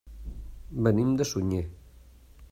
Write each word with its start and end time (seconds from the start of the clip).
Venim 0.87 1.11
de 1.19 1.27
Sunyer. 1.33 1.63